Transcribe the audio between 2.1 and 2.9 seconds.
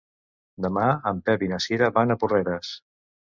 a Porreres.